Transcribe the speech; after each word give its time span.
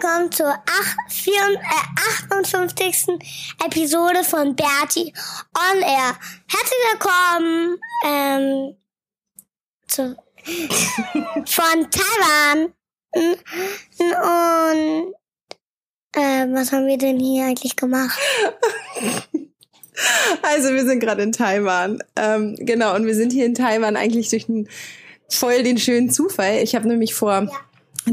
Willkommen 0.00 0.30
zur 0.30 0.46
ach- 0.50 0.96
vier- 1.08 1.32
äh, 1.54 2.30
58. 2.30 3.18
Episode 3.66 4.22
von 4.22 4.54
Bertie 4.54 5.12
on 5.72 5.82
Air. 5.82 6.16
Herzlich 6.46 6.84
willkommen 6.92 7.80
ähm, 8.06 8.76
zu, 9.88 10.14
von 11.46 11.90
Taiwan. 11.90 12.72
Und 13.12 13.38
äh, 16.14 16.46
was 16.54 16.70
haben 16.70 16.86
wir 16.86 16.98
denn 16.98 17.18
hier 17.18 17.46
eigentlich 17.46 17.74
gemacht? 17.74 18.16
Also 20.42 20.72
wir 20.74 20.86
sind 20.86 21.00
gerade 21.00 21.24
in 21.24 21.32
Taiwan. 21.32 21.98
Ähm, 22.14 22.54
genau, 22.60 22.94
und 22.94 23.04
wir 23.04 23.16
sind 23.16 23.32
hier 23.32 23.46
in 23.46 23.54
Taiwan 23.56 23.96
eigentlich 23.96 24.30
durch 24.30 24.48
einen, 24.48 24.68
voll 25.28 25.64
den 25.64 25.78
schönen 25.78 26.12
Zufall. 26.12 26.58
Ich 26.62 26.76
habe 26.76 26.86
nämlich 26.86 27.14
vor 27.14 27.50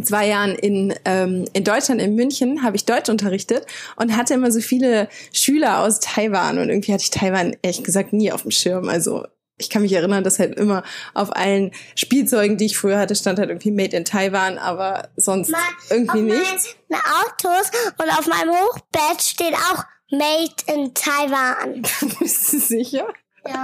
zwei 0.04 0.28
Jahren 0.28 0.56
in, 0.56 0.94
ähm, 1.06 1.46
in 1.54 1.64
Deutschland, 1.64 2.02
in 2.02 2.16
München, 2.16 2.64
habe 2.64 2.76
ich 2.76 2.86
Deutsch 2.86 3.10
unterrichtet 3.10 3.66
und 3.96 4.16
hatte 4.18 4.34
immer 4.34 4.52
so 4.52 4.60
viele 4.60 5.08
Schüler 5.32 5.80
aus 5.80 6.00
Taiwan. 6.00 6.58
Und 6.58 6.70
irgendwie 6.70 6.94
hatte 6.94 7.04
ich 7.04 7.12
Taiwan 7.12 7.56
ehrlich 7.62 7.84
gesagt 7.84 8.14
nie 8.14 8.32
auf 8.32 8.42
dem 8.42 8.52
Schirm. 8.52 8.90
Also 8.90 9.26
ich 9.58 9.70
kann 9.70 9.82
mich 9.82 9.94
erinnern, 9.94 10.24
dass 10.24 10.40
halt 10.40 10.56
immer 10.56 10.84
auf 11.14 11.36
allen 11.36 11.72
Spielzeugen, 11.96 12.58
die 12.58 12.66
ich 12.66 12.78
früher 12.78 12.98
hatte, 12.98 13.16
stand 13.16 13.40
halt 13.40 13.50
irgendwie 13.50 13.72
Made 13.72 13.96
in 13.96 14.04
Taiwan, 14.04 14.58
aber 14.58 15.10
sonst 15.16 15.54
irgendwie 15.90 16.34
auf 16.34 16.40
nichts. 16.40 16.76
meinen 16.90 17.02
Autos 17.02 17.72
und 17.98 18.10
auf 18.10 18.28
meinem 18.28 18.52
Hochbett 18.52 19.22
steht 19.22 19.54
auch 19.54 19.84
Made 20.12 20.56
in 20.68 20.94
Taiwan. 20.94 21.84
Bist 22.20 22.54
du 22.54 22.60
sicher? 22.60 23.08
Ja. 23.48 23.64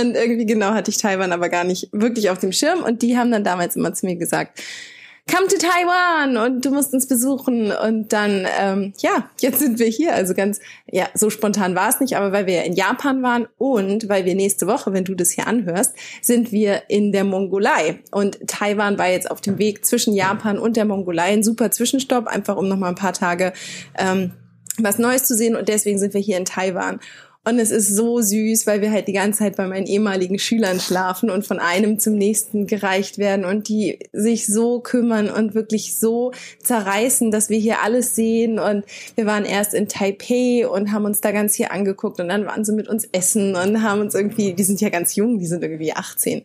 Und 0.00 0.14
irgendwie 0.14 0.46
genau 0.46 0.72
hatte 0.72 0.90
ich 0.90 0.98
Taiwan 0.98 1.32
aber 1.32 1.48
gar 1.48 1.64
nicht 1.64 1.88
wirklich 1.92 2.30
auf 2.30 2.38
dem 2.38 2.52
Schirm. 2.52 2.82
Und 2.82 3.02
die 3.02 3.16
haben 3.16 3.30
dann 3.30 3.44
damals 3.44 3.76
immer 3.76 3.92
zu 3.94 4.06
mir 4.06 4.16
gesagt, 4.16 4.60
come 5.30 5.46
to 5.46 5.56
Taiwan 5.56 6.36
und 6.36 6.64
du 6.64 6.70
musst 6.70 6.92
uns 6.92 7.06
besuchen. 7.06 7.72
Und 7.72 8.12
dann, 8.12 8.46
ähm, 8.60 8.92
ja, 8.98 9.30
jetzt 9.40 9.60
sind 9.60 9.78
wir 9.78 9.86
hier. 9.86 10.14
Also 10.14 10.34
ganz, 10.34 10.60
ja, 10.90 11.08
so 11.14 11.30
spontan 11.30 11.74
war 11.74 11.88
es 11.88 12.00
nicht, 12.00 12.16
aber 12.16 12.32
weil 12.32 12.46
wir 12.46 12.54
ja 12.54 12.62
in 12.62 12.74
Japan 12.74 13.22
waren 13.22 13.46
und 13.58 14.08
weil 14.08 14.24
wir 14.24 14.34
nächste 14.34 14.66
Woche, 14.66 14.92
wenn 14.92 15.04
du 15.04 15.14
das 15.14 15.30
hier 15.30 15.46
anhörst, 15.46 15.94
sind 16.20 16.52
wir 16.52 16.82
in 16.88 17.12
der 17.12 17.24
Mongolei. 17.24 18.00
Und 18.10 18.46
Taiwan 18.46 18.98
war 18.98 19.08
jetzt 19.08 19.30
auf 19.30 19.40
dem 19.40 19.58
Weg 19.58 19.84
zwischen 19.84 20.14
Japan 20.14 20.58
und 20.58 20.76
der 20.76 20.84
Mongolei. 20.84 21.32
Ein 21.32 21.42
super 21.42 21.70
Zwischenstopp, 21.70 22.26
einfach 22.26 22.56
um 22.56 22.68
nochmal 22.68 22.90
ein 22.90 22.96
paar 22.96 23.14
Tage 23.14 23.52
ähm, 23.96 24.32
was 24.78 24.98
Neues 24.98 25.24
zu 25.24 25.34
sehen. 25.34 25.56
Und 25.56 25.68
deswegen 25.68 25.98
sind 25.98 26.14
wir 26.14 26.20
hier 26.20 26.36
in 26.36 26.44
Taiwan. 26.44 27.00
Und 27.44 27.58
es 27.58 27.72
ist 27.72 27.88
so 27.88 28.20
süß, 28.20 28.68
weil 28.68 28.82
wir 28.82 28.92
halt 28.92 29.08
die 29.08 29.12
ganze 29.12 29.40
Zeit 29.40 29.56
bei 29.56 29.66
meinen 29.66 29.86
ehemaligen 29.86 30.38
Schülern 30.38 30.78
schlafen 30.78 31.28
und 31.28 31.44
von 31.44 31.58
einem 31.58 31.98
zum 31.98 32.14
nächsten 32.14 32.68
gereicht 32.68 33.18
werden 33.18 33.44
und 33.44 33.68
die 33.68 33.98
sich 34.12 34.46
so 34.46 34.78
kümmern 34.78 35.28
und 35.28 35.52
wirklich 35.52 35.98
so 35.98 36.30
zerreißen, 36.62 37.32
dass 37.32 37.50
wir 37.50 37.58
hier 37.58 37.82
alles 37.82 38.14
sehen. 38.14 38.60
Und 38.60 38.84
wir 39.16 39.26
waren 39.26 39.44
erst 39.44 39.74
in 39.74 39.88
Taipei 39.88 40.68
und 40.68 40.92
haben 40.92 41.04
uns 41.04 41.20
da 41.20 41.32
ganz 41.32 41.54
hier 41.54 41.72
angeguckt 41.72 42.20
und 42.20 42.28
dann 42.28 42.46
waren 42.46 42.64
sie 42.64 42.72
mit 42.72 42.86
uns 42.86 43.08
essen 43.10 43.56
und 43.56 43.82
haben 43.82 44.00
uns 44.00 44.14
irgendwie, 44.14 44.52
die 44.52 44.64
sind 44.64 44.80
ja 44.80 44.88
ganz 44.88 45.16
jung, 45.16 45.40
die 45.40 45.46
sind 45.46 45.64
irgendwie 45.64 45.92
18, 45.92 46.44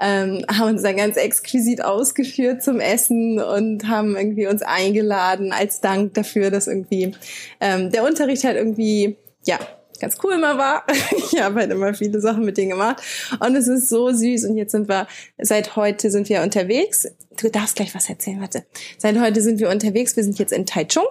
ähm, 0.00 0.44
haben 0.48 0.70
uns 0.70 0.82
dann 0.82 0.96
ganz 0.96 1.16
exquisit 1.16 1.82
ausgeführt 1.82 2.62
zum 2.62 2.78
Essen 2.78 3.40
und 3.40 3.88
haben 3.88 4.16
irgendwie 4.16 4.46
uns 4.46 4.62
eingeladen 4.62 5.50
als 5.50 5.80
Dank 5.80 6.14
dafür, 6.14 6.52
dass 6.52 6.68
irgendwie 6.68 7.16
ähm, 7.60 7.90
der 7.90 8.04
Unterricht 8.04 8.44
halt 8.44 8.56
irgendwie, 8.56 9.16
ja, 9.44 9.58
ganz 10.00 10.16
cool 10.22 10.34
immer 10.34 10.58
war. 10.58 10.84
Ich 11.16 11.40
habe 11.40 11.60
halt 11.60 11.70
immer 11.70 11.94
viele 11.94 12.20
Sachen 12.20 12.44
mit 12.44 12.56
denen 12.56 12.70
gemacht. 12.70 13.02
Und 13.40 13.56
es 13.56 13.68
ist 13.68 13.88
so 13.88 14.10
süß. 14.10 14.44
Und 14.44 14.56
jetzt 14.56 14.72
sind 14.72 14.88
wir, 14.88 15.06
seit 15.38 15.76
heute 15.76 16.10
sind 16.10 16.28
wir 16.28 16.42
unterwegs. 16.42 17.06
Du 17.40 17.50
darfst 17.50 17.76
gleich 17.76 17.94
was 17.94 18.08
erzählen, 18.08 18.40
warte. 18.40 18.64
Seit 18.98 19.18
heute 19.18 19.40
sind 19.40 19.60
wir 19.60 19.70
unterwegs. 19.70 20.16
Wir 20.16 20.24
sind 20.24 20.38
jetzt 20.38 20.52
in 20.52 20.66
Taichung. 20.66 21.04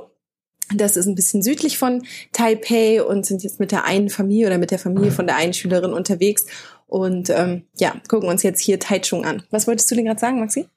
Das 0.74 0.98
ist 0.98 1.06
ein 1.06 1.16
bisschen 1.16 1.44
südlich 1.44 1.78
von 1.78 2.06
Taipei 2.32 3.04
und 3.04 3.26
sind 3.26 3.44
jetzt 3.44 3.60
mit 3.60 3.72
der 3.72 3.86
einen 3.86 4.10
Familie 4.10 4.48
oder 4.48 4.58
mit 4.58 4.72
der 4.72 4.80
Familie 4.80 5.12
von 5.12 5.28
der 5.28 5.36
einen 5.36 5.54
Schülerin 5.54 5.94
unterwegs. 5.94 6.46
Und 6.88 7.30
ähm, 7.30 7.64
ja, 7.78 7.96
gucken 8.08 8.30
uns 8.30 8.44
jetzt 8.44 8.62
hier 8.62 8.80
Taichung 8.80 9.26
an. 9.26 9.44
Was 9.52 9.68
wolltest 9.68 9.90
du 9.92 9.96
denn 9.96 10.06
gerade 10.06 10.20
sagen, 10.20 10.40
Maxi? 10.40 10.68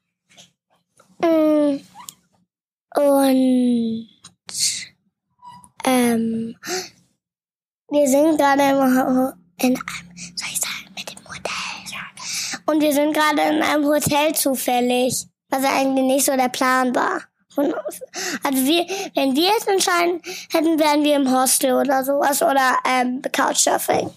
Mm. 1.20 1.80
Und 2.96 4.08
ähm, 5.84 6.56
wir 7.90 8.08
sind 8.08 8.38
gerade 8.38 8.62
in 8.62 8.68
einem, 8.68 9.76
soll 10.34 10.48
ich 10.52 10.60
sagen, 10.60 10.92
mit 10.96 11.10
dem 11.10 11.18
Hotel. 11.28 11.52
Und 12.66 12.82
wir 12.82 12.92
sind 12.92 13.14
gerade 13.14 13.42
in 13.42 13.62
einem 13.62 13.84
Hotel 13.86 14.34
zufällig, 14.34 15.26
was 15.48 15.64
eigentlich 15.64 16.04
nicht 16.04 16.26
so 16.26 16.36
der 16.36 16.50
Plan 16.50 16.94
war. 16.94 17.22
Also 18.44 18.64
wir, 18.64 18.86
wenn 19.14 19.34
wir 19.34 19.50
es 19.58 19.66
entscheiden 19.66 20.20
hätten, 20.52 20.78
wären 20.78 21.02
wir 21.02 21.16
im 21.16 21.32
Hostel 21.34 21.72
oder 21.74 22.04
sowas 22.04 22.40
oder 22.40 22.76
ähm, 22.88 23.20
Couchsurfing. 23.32 24.10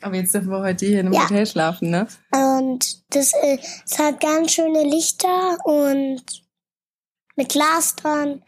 Aber 0.00 0.14
jetzt 0.16 0.32
dürfen 0.34 0.50
wir 0.50 0.60
heute 0.60 0.86
hier 0.86 1.00
in 1.00 1.06
einem 1.06 1.14
Ja. 1.14 1.24
Hotel 1.24 1.46
schlafen, 1.46 1.90
ne? 1.90 2.06
Und 2.32 3.02
das, 3.14 3.32
äh, 3.34 3.58
es 3.84 3.98
hat 3.98 4.20
ganz 4.20 4.52
schöne 4.52 4.84
Lichter 4.84 5.58
und 5.64 6.22
mit 7.34 7.48
Glas 7.48 7.96
dran. 7.96 8.42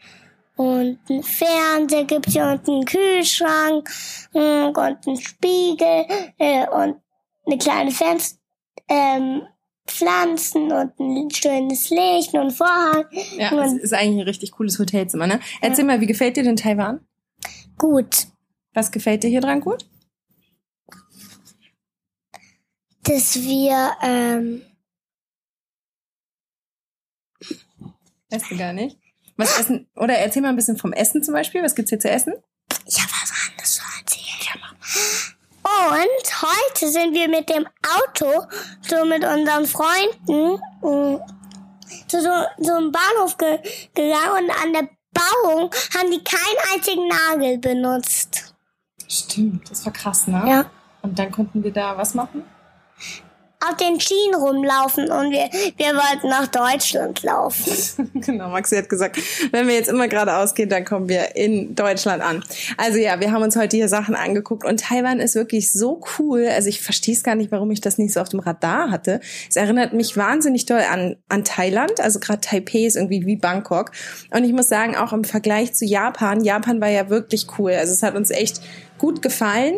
Und 0.55 0.99
ein 1.09 1.23
Fernseher 1.23 2.05
gibt's 2.05 2.33
hier 2.33 2.45
und 2.45 2.67
einen 2.67 2.85
Kühlschrank 2.85 3.89
mm, 4.33 4.67
und 4.67 5.07
einen 5.07 5.17
Spiegel 5.17 6.05
äh, 6.37 6.67
und 6.67 7.01
eine 7.45 7.57
kleine 7.57 7.91
Fenster, 7.91 8.39
ähm, 8.87 9.41
Pflanzen 9.87 10.71
und 10.71 10.99
ein 10.99 11.29
schönes 11.29 11.89
Licht 11.89 12.33
und 12.33 12.51
Vorhang. 12.51 13.05
Ja, 13.37 13.63
es 13.63 13.73
ist 13.73 13.93
eigentlich 13.93 14.21
ein 14.21 14.27
richtig 14.27 14.51
cooles 14.53 14.79
Hotelzimmer, 14.79 15.27
ne? 15.27 15.39
Erzähl 15.61 15.85
mal, 15.85 16.01
wie 16.01 16.07
gefällt 16.07 16.37
dir 16.37 16.43
denn 16.43 16.55
Taiwan? 16.55 17.05
Gut, 17.77 18.27
Was 18.73 18.91
gefällt 18.91 19.23
dir 19.23 19.29
hier 19.29 19.41
dran 19.41 19.61
gut? 19.61 19.85
dass 23.07 23.35
wir 23.35 23.95
ähm, 24.01 24.63
Weißt 28.29 28.51
du 28.51 28.57
gar 28.57 28.73
nicht. 28.73 28.97
Was 29.37 29.59
essen? 29.59 29.87
Oder 29.95 30.15
erzähl 30.15 30.41
mal 30.41 30.49
ein 30.49 30.55
bisschen 30.55 30.77
vom 30.77 30.93
Essen 30.93 31.23
zum 31.23 31.33
Beispiel. 31.33 31.61
Was 31.63 31.75
gibt's 31.75 31.89
hier 31.89 31.99
zu 31.99 32.09
essen? 32.09 32.33
Ich 32.85 32.99
habe 33.01 33.11
was 33.11 33.31
anderes 33.49 33.73
zu 33.75 33.81
erzählen. 33.99 34.25
Und 35.63 36.41
heute 36.41 36.91
sind 36.91 37.13
wir 37.13 37.27
mit 37.27 37.49
dem 37.49 37.65
Auto 37.97 38.45
so 38.81 39.05
mit 39.05 39.25
unseren 39.25 39.65
Freunden 39.65 40.61
mm, 40.81 41.19
zu 42.07 42.21
so, 42.21 42.29
so 42.59 42.73
einem 42.73 42.91
Bahnhof 42.91 43.37
ge 43.37 43.59
gegangen 43.93 44.45
und 44.45 44.63
an 44.63 44.73
der 44.73 44.89
Bauung 45.11 45.73
haben 45.95 46.11
die 46.11 46.23
keinen 46.23 46.73
einzigen 46.73 47.07
Nagel 47.07 47.57
benutzt. 47.57 48.53
Stimmt, 49.07 49.69
das 49.69 49.85
war 49.85 49.93
krass, 49.93 50.27
ne? 50.27 50.43
Ja. 50.47 50.65
Und 51.01 51.17
dann 51.17 51.31
konnten 51.31 51.63
wir 51.63 51.71
da 51.71 51.97
was 51.97 52.13
machen? 52.13 52.43
Auf 53.67 53.77
den 53.77 53.99
Schienen 53.99 54.35
rumlaufen 54.35 55.11
und 55.11 55.31
wir, 55.31 55.49
wir 55.77 55.95
wollten 55.95 56.29
nach 56.29 56.47
Deutschland 56.47 57.23
laufen. 57.23 58.11
genau, 58.21 58.49
Maxi 58.49 58.75
hat 58.75 58.89
gesagt, 58.89 59.17
wenn 59.51 59.67
wir 59.67 59.75
jetzt 59.75 59.89
immer 59.89 60.07
geradeaus 60.07 60.53
gehen, 60.53 60.69
dann 60.69 60.85
kommen 60.85 61.09
wir 61.09 61.35
in 61.35 61.73
Deutschland 61.73 62.21
an. 62.21 62.43
Also 62.77 62.97
ja, 62.99 63.19
wir 63.19 63.31
haben 63.31 63.41
uns 63.41 63.55
heute 63.55 63.77
hier 63.77 63.89
Sachen 63.89 64.13
angeguckt 64.15 64.65
und 64.65 64.79
Taiwan 64.81 65.19
ist 65.19 65.35
wirklich 65.35 65.71
so 65.71 66.01
cool. 66.19 66.47
Also 66.47 66.69
ich 66.69 66.81
verstehe 66.81 67.15
es 67.15 67.23
gar 67.23 67.35
nicht, 67.35 67.51
warum 67.51 67.71
ich 67.71 67.81
das 67.81 67.97
nicht 67.97 68.13
so 68.13 68.21
auf 68.21 68.29
dem 68.29 68.39
Radar 68.39 68.91
hatte. 68.91 69.19
Es 69.49 69.55
erinnert 69.55 69.93
mich 69.93 70.15
wahnsinnig 70.15 70.65
doll 70.65 70.83
an, 70.91 71.15
an 71.29 71.43
Thailand. 71.43 71.99
Also 71.99 72.19
gerade 72.19 72.41
Taipei 72.41 72.85
ist 72.85 72.95
irgendwie 72.95 73.25
wie 73.25 73.35
Bangkok. 73.35 73.91
Und 74.31 74.43
ich 74.43 74.53
muss 74.53 74.69
sagen, 74.69 74.95
auch 74.95 75.13
im 75.13 75.23
Vergleich 75.23 75.73
zu 75.73 75.85
Japan, 75.85 76.43
Japan 76.43 76.81
war 76.81 76.89
ja 76.89 77.09
wirklich 77.09 77.47
cool. 77.57 77.71
Also 77.71 77.93
es 77.93 78.03
hat 78.03 78.15
uns 78.15 78.29
echt 78.29 78.61
gut 78.97 79.21
gefallen. 79.21 79.75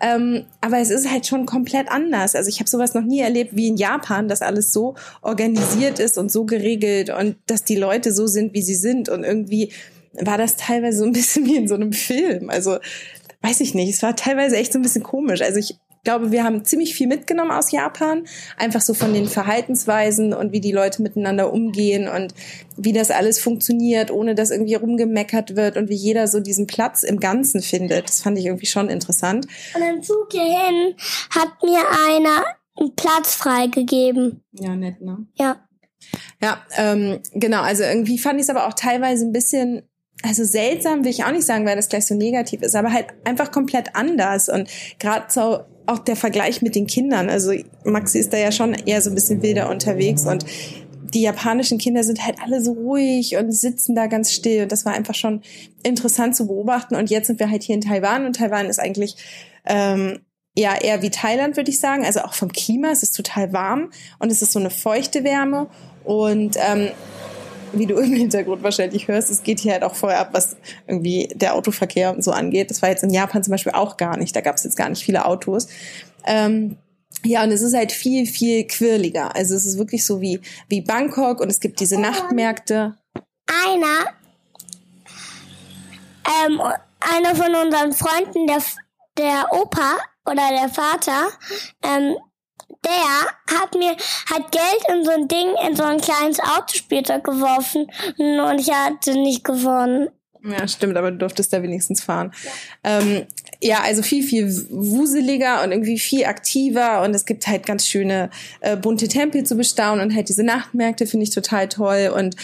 Ähm, 0.00 0.44
aber 0.60 0.78
es 0.78 0.90
ist 0.90 1.10
halt 1.10 1.26
schon 1.26 1.46
komplett 1.46 1.88
anders. 1.90 2.34
Also 2.34 2.48
ich 2.48 2.60
habe 2.60 2.68
sowas 2.68 2.94
noch 2.94 3.02
nie 3.02 3.20
erlebt 3.20 3.56
wie 3.56 3.68
in 3.68 3.76
Japan, 3.76 4.28
dass 4.28 4.42
alles 4.42 4.72
so 4.72 4.94
organisiert 5.22 5.98
ist 5.98 6.18
und 6.18 6.30
so 6.30 6.44
geregelt 6.44 7.10
und 7.10 7.36
dass 7.46 7.64
die 7.64 7.76
Leute 7.76 8.12
so 8.12 8.26
sind, 8.26 8.54
wie 8.54 8.62
sie 8.62 8.76
sind. 8.76 9.08
Und 9.08 9.24
irgendwie 9.24 9.72
war 10.12 10.38
das 10.38 10.56
teilweise 10.56 10.98
so 10.98 11.04
ein 11.04 11.12
bisschen 11.12 11.46
wie 11.46 11.56
in 11.56 11.68
so 11.68 11.74
einem 11.74 11.92
Film. 11.92 12.50
Also 12.50 12.78
weiß 13.42 13.60
ich 13.60 13.74
nicht, 13.74 13.92
es 13.92 14.02
war 14.02 14.16
teilweise 14.16 14.56
echt 14.56 14.72
so 14.72 14.78
ein 14.78 14.82
bisschen 14.82 15.02
komisch. 15.02 15.42
Also 15.42 15.58
ich 15.58 15.76
glaube, 16.08 16.32
wir 16.32 16.42
haben 16.42 16.64
ziemlich 16.64 16.94
viel 16.94 17.06
mitgenommen 17.06 17.50
aus 17.50 17.70
Japan, 17.70 18.26
einfach 18.56 18.80
so 18.80 18.94
von 18.94 19.12
den 19.12 19.26
Verhaltensweisen 19.28 20.32
und 20.32 20.52
wie 20.52 20.60
die 20.62 20.72
Leute 20.72 21.02
miteinander 21.02 21.52
umgehen 21.52 22.08
und 22.08 22.32
wie 22.78 22.94
das 22.94 23.10
alles 23.10 23.38
funktioniert, 23.38 24.10
ohne 24.10 24.34
dass 24.34 24.50
irgendwie 24.50 24.76
rumgemeckert 24.76 25.54
wird 25.54 25.76
und 25.76 25.90
wie 25.90 25.96
jeder 25.96 26.26
so 26.26 26.40
diesen 26.40 26.66
Platz 26.66 27.02
im 27.02 27.20
Ganzen 27.20 27.60
findet. 27.60 28.08
Das 28.08 28.22
fand 28.22 28.38
ich 28.38 28.46
irgendwie 28.46 28.64
schon 28.64 28.88
interessant. 28.88 29.48
Und 29.74 29.82
im 29.82 30.02
Zug 30.02 30.28
hierhin 30.32 30.94
hat 31.28 31.62
mir 31.62 31.82
einer 32.08 32.42
einen 32.80 32.94
Platz 32.96 33.34
freigegeben. 33.34 34.42
Ja, 34.52 34.76
nett, 34.76 35.02
ne? 35.02 35.26
Ja. 35.34 35.56
Ja, 36.40 36.64
ähm, 36.78 37.20
genau. 37.34 37.60
Also 37.60 37.82
irgendwie 37.82 38.18
fand 38.18 38.36
ich 38.36 38.44
es 38.44 38.50
aber 38.50 38.66
auch 38.66 38.72
teilweise 38.72 39.26
ein 39.26 39.32
bisschen 39.32 39.82
also 40.24 40.42
seltsam 40.42 41.04
will 41.04 41.12
ich 41.12 41.24
auch 41.24 41.30
nicht 41.30 41.46
sagen, 41.46 41.64
weil 41.64 41.76
das 41.76 41.88
gleich 41.88 42.06
so 42.06 42.14
negativ 42.14 42.62
ist, 42.62 42.74
aber 42.74 42.92
halt 42.92 43.06
einfach 43.24 43.52
komplett 43.52 43.94
anders 43.94 44.48
und 44.48 44.68
gerade 44.98 45.26
so 45.28 45.60
auch 45.88 45.98
der 45.98 46.16
Vergleich 46.16 46.62
mit 46.62 46.74
den 46.74 46.86
Kindern. 46.86 47.30
Also 47.30 47.52
Maxi 47.84 48.18
ist 48.18 48.32
da 48.32 48.36
ja 48.36 48.52
schon 48.52 48.74
eher 48.74 49.00
so 49.00 49.10
ein 49.10 49.14
bisschen 49.14 49.42
wilder 49.42 49.70
unterwegs 49.70 50.26
und 50.26 50.44
die 51.14 51.22
japanischen 51.22 51.78
Kinder 51.78 52.04
sind 52.04 52.24
halt 52.24 52.36
alle 52.42 52.62
so 52.62 52.72
ruhig 52.72 53.36
und 53.36 53.50
sitzen 53.50 53.94
da 53.94 54.06
ganz 54.06 54.32
still. 54.32 54.64
Und 54.64 54.72
das 54.72 54.84
war 54.84 54.92
einfach 54.92 55.14
schon 55.14 55.40
interessant 55.82 56.36
zu 56.36 56.46
beobachten. 56.46 56.96
Und 56.96 57.08
jetzt 57.08 57.28
sind 57.28 57.40
wir 57.40 57.50
halt 57.50 57.62
hier 57.62 57.74
in 57.74 57.80
Taiwan 57.80 58.26
und 58.26 58.36
Taiwan 58.36 58.66
ist 58.66 58.78
eigentlich 58.78 59.16
ähm, 59.64 60.20
ja 60.54 60.74
eher 60.78 61.00
wie 61.00 61.08
Thailand, 61.08 61.56
würde 61.56 61.70
ich 61.70 61.80
sagen. 61.80 62.04
Also 62.04 62.20
auch 62.20 62.34
vom 62.34 62.52
Klima, 62.52 62.90
es 62.90 63.02
ist 63.02 63.16
total 63.16 63.54
warm 63.54 63.90
und 64.18 64.30
es 64.30 64.42
ist 64.42 64.52
so 64.52 64.58
eine 64.58 64.68
feuchte 64.68 65.24
Wärme. 65.24 65.68
Und 66.04 66.56
ähm, 66.58 66.88
wie 67.72 67.86
du 67.86 67.96
im 67.96 68.12
Hintergrund 68.12 68.62
wahrscheinlich 68.62 69.08
hörst, 69.08 69.30
es 69.30 69.42
geht 69.42 69.60
hier 69.60 69.72
halt 69.72 69.82
auch 69.82 69.94
vorher 69.94 70.20
ab, 70.20 70.30
was 70.32 70.56
irgendwie 70.86 71.28
der 71.34 71.54
Autoverkehr 71.54 72.14
und 72.14 72.22
so 72.22 72.30
angeht. 72.30 72.70
Das 72.70 72.82
war 72.82 72.88
jetzt 72.88 73.02
in 73.02 73.10
Japan 73.10 73.42
zum 73.42 73.52
Beispiel 73.52 73.72
auch 73.72 73.96
gar 73.96 74.16
nicht. 74.16 74.34
Da 74.34 74.40
gab 74.40 74.56
es 74.56 74.64
jetzt 74.64 74.76
gar 74.76 74.88
nicht 74.88 75.04
viele 75.04 75.24
Autos. 75.24 75.68
Ähm, 76.24 76.76
ja, 77.24 77.42
und 77.42 77.50
es 77.50 77.62
ist 77.62 77.74
halt 77.74 77.92
viel, 77.92 78.26
viel 78.26 78.66
quirliger. 78.66 79.34
Also 79.34 79.54
es 79.54 79.66
ist 79.66 79.78
wirklich 79.78 80.04
so 80.04 80.20
wie, 80.20 80.40
wie 80.68 80.82
Bangkok 80.82 81.40
und 81.40 81.50
es 81.50 81.60
gibt 81.60 81.80
diese 81.80 82.00
Nachtmärkte. 82.00 82.94
Einer, 83.66 84.14
ähm, 86.46 86.60
einer 87.00 87.34
von 87.34 87.54
unseren 87.54 87.92
Freunden, 87.92 88.46
der, 88.46 88.62
der 89.16 89.46
Opa 89.52 89.96
oder 90.26 90.42
der 90.50 90.68
Vater, 90.68 91.28
ähm, 91.82 92.16
der 92.84 93.58
hat 93.58 93.74
mir 93.74 93.96
hat 94.30 94.52
Geld 94.52 94.82
in 94.88 95.04
so 95.04 95.10
ein 95.10 95.28
Ding 95.28 95.48
in 95.66 95.76
so 95.76 95.84
ein 95.84 96.00
kleines 96.00 96.40
Autospielzeug 96.40 97.24
geworfen 97.24 97.86
und 98.18 98.60
ich 98.60 98.72
hatte 98.72 99.12
nicht 99.12 99.44
gewonnen. 99.44 100.08
Ja, 100.44 100.68
stimmt, 100.68 100.96
aber 100.96 101.10
du 101.10 101.18
durftest 101.18 101.52
da 101.52 101.62
wenigstens 101.62 102.02
fahren. 102.02 102.32
Ja. 102.84 103.00
Ähm, 103.00 103.26
ja, 103.60 103.80
also 103.82 104.02
viel, 104.02 104.22
viel 104.22 104.48
wuseliger 104.70 105.64
und 105.64 105.72
irgendwie 105.72 105.98
viel 105.98 106.24
aktiver 106.26 107.02
und 107.02 107.14
es 107.14 107.26
gibt 107.26 107.46
halt 107.46 107.66
ganz 107.66 107.86
schöne 107.86 108.30
äh, 108.60 108.76
bunte 108.76 109.08
Tempel 109.08 109.44
zu 109.44 109.56
bestaunen 109.56 110.04
und 110.04 110.14
halt 110.14 110.28
diese 110.28 110.44
Nachtmärkte 110.44 111.06
finde 111.06 111.24
ich 111.24 111.30
total 111.30 111.68
toll 111.68 112.12
und 112.14 112.36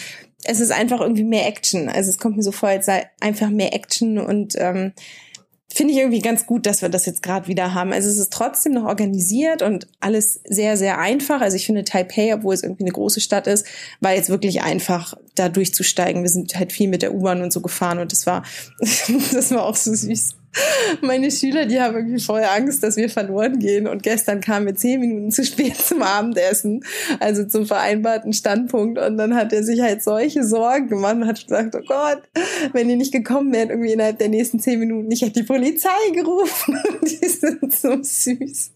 es 0.43 0.59
ist 0.59 0.71
einfach 0.71 0.99
irgendwie 1.01 1.23
mehr 1.23 1.47
Action. 1.47 1.89
Also 1.89 2.09
es 2.09 2.19
kommt 2.19 2.35
mir 2.35 2.43
so 2.43 2.51
vor, 2.51 2.69
als 2.69 2.85
sei 2.85 3.09
einfach 3.19 3.49
mehr 3.49 3.73
Action 3.73 4.19
und 4.19 4.53
ähm, 4.57 4.93
finde 5.73 5.93
ich 5.93 5.99
irgendwie 5.99 6.19
ganz 6.19 6.45
gut, 6.45 6.65
dass 6.65 6.81
wir 6.81 6.89
das 6.89 7.05
jetzt 7.05 7.23
gerade 7.23 7.47
wieder 7.47 7.73
haben. 7.73 7.91
Also 7.91 8.07
es 8.07 8.17
ist 8.17 8.31
trotzdem 8.31 8.73
noch 8.73 8.85
organisiert 8.85 9.61
und 9.61 9.87
alles 9.99 10.41
sehr, 10.47 10.77
sehr 10.77 10.99
einfach. 10.99 11.41
Also 11.41 11.57
ich 11.57 11.65
finde 11.65 11.83
Taipei, 11.83 12.33
obwohl 12.33 12.53
es 12.53 12.63
irgendwie 12.63 12.83
eine 12.83 12.93
große 12.93 13.19
Stadt 13.19 13.47
ist, 13.47 13.65
war 13.99 14.13
jetzt 14.13 14.29
wirklich 14.29 14.61
einfach, 14.61 15.15
da 15.33 15.49
durchzusteigen. 15.49 16.23
Wir 16.23 16.29
sind 16.29 16.57
halt 16.57 16.71
viel 16.71 16.87
mit 16.87 17.01
der 17.01 17.13
U-Bahn 17.13 17.41
und 17.41 17.51
so 17.51 17.61
gefahren 17.61 17.99
und 17.99 18.11
das 18.11 18.25
war, 18.25 18.43
das 19.33 19.51
war 19.51 19.63
auch 19.63 19.75
so 19.75 19.93
süß. 19.93 20.35
Meine 21.01 21.31
Schüler, 21.31 21.65
die 21.65 21.79
haben 21.79 21.95
irgendwie 21.95 22.21
voll 22.21 22.43
Angst, 22.43 22.83
dass 22.83 22.95
wir 22.95 23.09
verloren 23.09 23.59
gehen. 23.59 23.87
Und 23.87 24.03
gestern 24.03 24.41
kamen 24.41 24.65
wir 24.67 24.75
zehn 24.75 24.99
Minuten 24.99 25.31
zu 25.31 25.43
spät 25.43 25.75
zum 25.77 26.01
Abendessen, 26.01 26.83
also 27.19 27.45
zum 27.45 27.65
vereinbarten 27.65 28.33
Standpunkt. 28.33 28.99
Und 28.99 29.17
dann 29.17 29.35
hat 29.35 29.53
er 29.53 29.63
sich 29.63 29.81
halt 29.81 30.03
solche 30.03 30.43
Sorgen 30.43 30.87
gemacht 30.87 31.15
und 31.15 31.27
hat 31.27 31.41
gesagt, 31.41 31.75
oh 31.75 31.85
Gott, 31.87 32.23
wenn 32.73 32.89
ihr 32.89 32.97
nicht 32.97 33.11
gekommen 33.11 33.53
wärt, 33.53 33.69
irgendwie 33.69 33.93
innerhalb 33.93 34.19
der 34.19 34.29
nächsten 34.29 34.59
zehn 34.59 34.79
Minuten, 34.79 35.11
ich 35.11 35.21
hätte 35.21 35.39
die 35.39 35.43
Polizei 35.43 35.89
gerufen. 36.13 36.79
Die 37.01 37.27
sind 37.27 37.73
so 37.73 38.01
süß. 38.01 38.71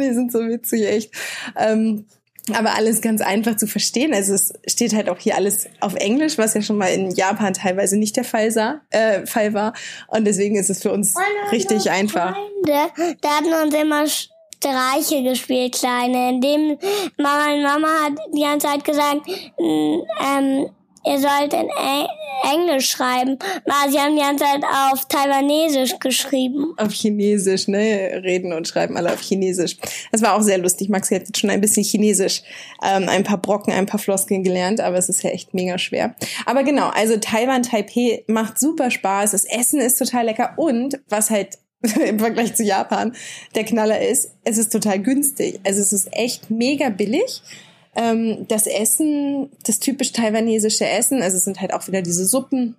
Die 0.00 0.12
sind 0.12 0.32
so 0.32 0.40
witzig, 0.40 0.86
echt. 0.86 1.14
Ähm, 1.56 2.06
aber 2.52 2.74
alles 2.74 3.00
ganz 3.00 3.20
einfach 3.20 3.56
zu 3.56 3.66
verstehen. 3.66 4.12
Also 4.12 4.34
es 4.34 4.52
steht 4.66 4.94
halt 4.94 5.08
auch 5.08 5.18
hier 5.18 5.36
alles 5.36 5.68
auf 5.80 5.94
Englisch, 5.94 6.38
was 6.38 6.54
ja 6.54 6.62
schon 6.62 6.76
mal 6.76 6.88
in 6.88 7.10
Japan 7.10 7.54
teilweise 7.54 7.96
nicht 7.96 8.16
der 8.16 8.24
Fall, 8.24 8.50
sah, 8.50 8.80
äh, 8.90 9.26
Fall 9.26 9.54
war. 9.54 9.74
Und 10.08 10.24
deswegen 10.26 10.56
ist 10.56 10.70
es 10.70 10.82
für 10.82 10.92
uns 10.92 11.14
richtig 11.52 11.90
einfach. 11.90 12.34
Freunde, 12.34 13.16
da 13.20 13.28
hatten 13.30 13.52
uns 13.64 13.74
immer 13.74 14.06
Streiche 14.06 15.22
gespielt, 15.22 15.74
kleine, 15.74 16.30
in 16.30 16.40
dem 16.40 16.78
Mama 17.16 17.52
und 17.52 17.62
Mama 17.62 17.88
hat 18.04 18.12
die 18.34 18.42
ganze 18.42 18.68
Zeit 18.68 18.84
gesagt, 18.84 19.22
ähm, 19.58 20.70
ihr 21.04 21.18
sollt 21.18 21.52
in 21.52 21.68
Englisch 22.52 22.90
schreiben. 22.90 23.38
Na, 23.66 23.90
sie 23.90 23.98
haben 23.98 24.16
die 24.16 24.22
ganze 24.22 24.44
Zeit 24.44 24.62
auf 24.64 25.04
Taiwanesisch 25.06 25.98
geschrieben. 25.98 26.74
Auf 26.76 26.92
Chinesisch, 26.92 27.68
ne? 27.68 28.20
Reden 28.22 28.52
und 28.52 28.66
schreiben 28.66 28.96
alle 28.96 29.12
auf 29.12 29.20
Chinesisch. 29.20 29.76
Das 30.10 30.22
war 30.22 30.34
auch 30.34 30.42
sehr 30.42 30.58
lustig. 30.58 30.88
Maxi 30.88 31.14
hat 31.14 31.26
jetzt 31.26 31.38
schon 31.38 31.50
ein 31.50 31.60
bisschen 31.60 31.84
Chinesisch, 31.84 32.42
ähm, 32.84 33.08
ein 33.08 33.24
paar 33.24 33.38
Brocken, 33.38 33.72
ein 33.72 33.86
paar 33.86 34.00
Floskeln 34.00 34.42
gelernt, 34.42 34.80
aber 34.80 34.96
es 34.96 35.08
ist 35.08 35.22
ja 35.22 35.30
echt 35.30 35.54
mega 35.54 35.78
schwer. 35.78 36.14
Aber 36.46 36.64
genau, 36.64 36.88
also 36.88 37.16
Taiwan, 37.16 37.62
Taipei 37.62 38.24
macht 38.26 38.58
super 38.58 38.90
Spaß. 38.90 39.32
Das 39.32 39.44
Essen 39.44 39.80
ist 39.80 39.98
total 39.98 40.26
lecker 40.26 40.54
und 40.56 41.00
was 41.08 41.30
halt 41.30 41.58
im 42.06 42.18
Vergleich 42.18 42.54
zu 42.54 42.62
Japan 42.62 43.14
der 43.54 43.64
Knaller 43.64 44.00
ist, 44.00 44.32
es 44.44 44.58
ist 44.58 44.72
total 44.72 45.00
günstig. 45.00 45.60
Also 45.64 45.80
es 45.80 45.92
ist 45.92 46.08
echt 46.12 46.50
mega 46.50 46.88
billig. 46.90 47.42
Ähm, 47.94 48.46
das 48.48 48.66
Essen, 48.66 49.50
das 49.64 49.78
typisch 49.78 50.12
taiwanesische 50.12 50.88
Essen, 50.88 51.22
also 51.22 51.36
es 51.36 51.44
sind 51.44 51.60
halt 51.60 51.74
auch 51.74 51.86
wieder 51.88 52.02
diese 52.02 52.24
Suppen, 52.24 52.76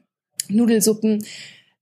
Nudelsuppen. 0.50 1.24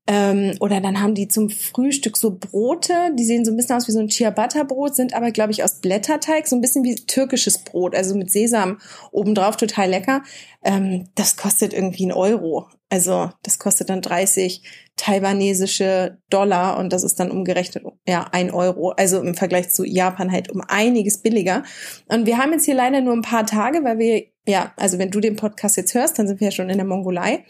Ähm, 0.08 0.56
oder 0.60 0.82
dann 0.82 1.00
haben 1.00 1.14
die 1.14 1.28
zum 1.28 1.50
Frühstück 1.50 2.18
so 2.18 2.36
Brote, 2.38 3.14
die 3.18 3.24
sehen 3.24 3.46
so 3.46 3.52
ein 3.52 3.58
bisschen 3.58 3.76
aus 3.76 3.88
wie 3.88 3.92
so 3.92 4.00
ein 4.00 4.10
Ciabatta-Brot, 4.10 4.96
sind 4.96 5.14
aber, 5.14 5.32
glaube 5.32 5.52
ich, 5.52 5.64
aus 5.64 5.80
Blätterteig, 5.80 6.48
so 6.48 6.56
ein 6.56 6.62
bisschen 6.62 6.84
wie 6.84 6.96
türkisches 6.96 7.60
Brot, 7.60 7.96
also 7.96 8.16
mit 8.16 8.32
Sesam 8.32 8.80
obendrauf, 9.12 9.58
total 9.58 9.90
lecker. 9.90 10.24
Ähm, 10.64 11.08
das 11.16 11.38
kostet 11.38 11.74
irgendwie 11.74 12.08
ein 12.08 12.12
Euro. 12.12 12.68
Also 12.92 13.30
das 13.44 13.58
kostet 13.58 13.90
dann 13.90 14.02
30 14.02 14.64
taiwanesische 14.98 16.18
Dollar 16.30 16.78
und 16.78 16.92
das 16.92 17.04
ist 17.04 17.22
dann 17.22 17.32
umgerechnet 17.32 17.86
ja 18.06 18.28
ein 18.34 18.52
Euro. 18.52 18.90
Also 18.90 19.22
im 19.22 19.34
Vergleich 19.34 19.70
zu 19.70 19.86
Japan 19.86 20.30
halt 20.30 20.52
um 20.52 20.62
einiges 20.68 21.22
billiger. 21.22 21.64
Und 22.10 22.26
wir 22.26 22.38
haben 22.38 22.52
jetzt 22.52 22.66
hier 22.66 22.76
leider 22.76 23.00
nur 23.00 23.14
ein 23.14 23.22
paar 23.22 23.46
Tage, 23.46 23.86
weil 23.86 23.98
wir 23.98 24.26
ja, 24.46 24.74
also 24.76 24.98
wenn 24.98 25.10
du 25.10 25.22
den 25.22 25.38
Podcast 25.38 25.78
jetzt 25.78 25.94
hörst, 25.94 26.20
dann 26.20 26.28
sind 26.28 26.42
wir 26.42 26.48
ja 26.48 26.52
schon 26.52 26.70
in 26.70 26.78
der 26.78 26.86
Mongolei. 26.86 27.46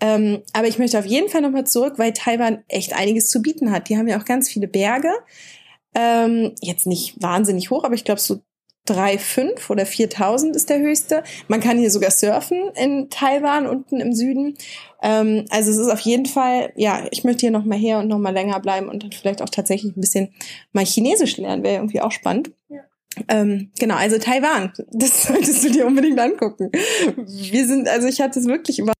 Ähm, 0.00 0.42
aber 0.52 0.68
ich 0.68 0.78
möchte 0.78 0.98
auf 0.98 1.06
jeden 1.06 1.28
Fall 1.28 1.40
nochmal 1.40 1.66
zurück, 1.66 1.94
weil 1.96 2.12
Taiwan 2.12 2.62
echt 2.68 2.94
einiges 2.94 3.30
zu 3.30 3.42
bieten 3.42 3.72
hat. 3.72 3.88
Die 3.88 3.96
haben 3.96 4.06
ja 4.06 4.20
auch 4.20 4.26
ganz 4.26 4.48
viele 4.48 4.68
Berge. 4.68 5.10
Ähm, 5.96 6.54
jetzt 6.60 6.86
nicht 6.86 7.20
wahnsinnig 7.20 7.70
hoch, 7.70 7.82
aber 7.82 7.94
ich 7.94 8.04
glaube 8.04 8.20
so 8.20 8.42
3,5 8.88 9.70
oder 9.70 9.84
4.000 9.84 10.54
ist 10.54 10.68
der 10.68 10.78
höchste. 10.78 11.24
Man 11.48 11.60
kann 11.60 11.78
hier 11.78 11.90
sogar 11.90 12.10
surfen 12.10 12.70
in 12.74 13.08
Taiwan 13.08 13.66
unten 13.66 14.00
im 14.00 14.12
Süden. 14.12 14.56
Ähm, 15.02 15.46
also 15.50 15.70
es 15.70 15.78
ist 15.78 15.88
auf 15.88 16.00
jeden 16.00 16.26
Fall, 16.26 16.72
ja, 16.76 17.06
ich 17.10 17.24
möchte 17.24 17.40
hier 17.40 17.50
noch 17.50 17.64
mal 17.64 17.78
her 17.78 17.98
und 17.98 18.08
noch 18.08 18.18
mal 18.18 18.32
länger 18.32 18.60
bleiben 18.60 18.88
und 18.88 19.02
dann 19.02 19.12
vielleicht 19.12 19.40
auch 19.40 19.48
tatsächlich 19.48 19.96
ein 19.96 20.00
bisschen 20.00 20.34
mal 20.72 20.84
Chinesisch 20.84 21.38
lernen, 21.38 21.62
wäre 21.62 21.76
irgendwie 21.76 22.00
auch 22.02 22.12
spannend. 22.12 22.50
Ja. 22.68 22.80
Ähm, 23.28 23.70
genau, 23.78 23.94
also 23.94 24.18
Taiwan, 24.18 24.72
das 24.92 25.24
solltest 25.24 25.64
du 25.64 25.70
dir 25.70 25.86
unbedingt 25.86 26.20
angucken. 26.20 26.70
Wir 27.26 27.66
sind, 27.66 27.88
also 27.88 28.06
ich 28.06 28.20
hatte 28.20 28.38
es 28.38 28.46
wirklich 28.46 28.78
über 28.78 28.92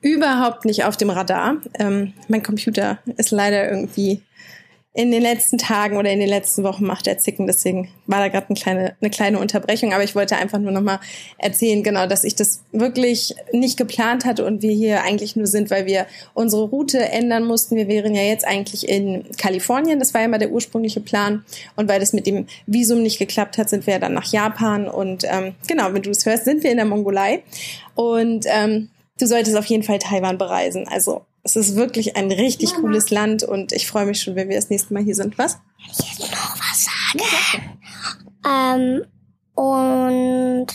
überhaupt 0.00 0.66
nicht 0.66 0.84
auf 0.84 0.98
dem 0.98 1.08
Radar. 1.08 1.62
Ähm, 1.78 2.12
mein 2.28 2.42
Computer 2.42 2.98
ist 3.16 3.30
leider 3.30 3.70
irgendwie 3.70 4.20
in 4.96 5.10
den 5.10 5.22
letzten 5.22 5.58
Tagen 5.58 5.96
oder 5.96 6.10
in 6.12 6.20
den 6.20 6.28
letzten 6.28 6.62
Wochen 6.62 6.84
macht 6.86 7.08
er 7.08 7.18
Zicken. 7.18 7.48
Deswegen 7.48 7.88
war 8.06 8.20
da 8.20 8.28
gerade 8.28 8.46
eine 8.46 8.56
kleine, 8.56 8.96
eine 9.00 9.10
kleine 9.10 9.40
Unterbrechung. 9.40 9.92
Aber 9.92 10.04
ich 10.04 10.14
wollte 10.14 10.36
einfach 10.36 10.60
nur 10.60 10.70
nochmal 10.70 11.00
erzählen, 11.36 11.82
genau, 11.82 12.06
dass 12.06 12.22
ich 12.22 12.36
das 12.36 12.62
wirklich 12.70 13.34
nicht 13.52 13.76
geplant 13.76 14.24
hatte 14.24 14.44
und 14.44 14.62
wir 14.62 14.70
hier 14.70 15.02
eigentlich 15.02 15.34
nur 15.34 15.48
sind, 15.48 15.70
weil 15.70 15.86
wir 15.86 16.06
unsere 16.32 16.62
Route 16.62 17.00
ändern 17.00 17.44
mussten. 17.44 17.74
Wir 17.74 17.88
wären 17.88 18.14
ja 18.14 18.22
jetzt 18.22 18.46
eigentlich 18.46 18.88
in 18.88 19.24
Kalifornien. 19.36 19.98
Das 19.98 20.14
war 20.14 20.22
ja 20.22 20.28
mal 20.28 20.38
der 20.38 20.52
ursprüngliche 20.52 21.00
Plan. 21.00 21.44
Und 21.74 21.88
weil 21.88 21.98
das 21.98 22.12
mit 22.12 22.28
dem 22.28 22.46
Visum 22.66 23.02
nicht 23.02 23.18
geklappt 23.18 23.58
hat, 23.58 23.68
sind 23.68 23.88
wir 23.88 23.98
dann 23.98 24.14
nach 24.14 24.30
Japan. 24.32 24.86
Und 24.86 25.24
ähm, 25.24 25.56
genau, 25.66 25.92
wenn 25.92 26.02
du 26.02 26.10
es 26.10 26.24
hörst, 26.24 26.44
sind 26.44 26.62
wir 26.62 26.70
in 26.70 26.76
der 26.76 26.86
Mongolei. 26.86 27.42
Und 27.96 28.46
ähm, 28.48 28.90
du 29.18 29.26
solltest 29.26 29.56
auf 29.56 29.66
jeden 29.66 29.82
Fall 29.82 29.98
Taiwan 29.98 30.38
bereisen. 30.38 30.86
Also 30.86 31.22
es 31.44 31.56
ist 31.56 31.76
wirklich 31.76 32.16
ein 32.16 32.32
richtig 32.32 32.72
Mama. 32.72 32.80
cooles 32.80 33.10
Land 33.10 33.42
und 33.44 33.72
ich 33.72 33.86
freue 33.86 34.06
mich 34.06 34.20
schon, 34.22 34.34
wenn 34.34 34.48
wir 34.48 34.56
das 34.56 34.70
nächste 34.70 34.94
Mal 34.94 35.02
hier 35.02 35.14
sind. 35.14 35.36
Was? 35.38 35.58
ich 35.86 35.98
jetzt 35.98 36.20
noch 36.20 36.56
was 36.58 36.86
sagen? 36.86 37.78
Ähm, 38.46 39.04
und 39.54 40.66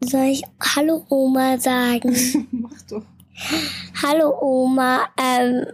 soll 0.00 0.24
ich 0.24 0.42
Hallo 0.74 1.04
Oma 1.10 1.58
sagen? 1.58 2.48
Mach 2.50 2.82
doch. 2.88 3.02
Hallo 4.02 4.34
Oma. 4.40 5.06
Ähm, 5.20 5.66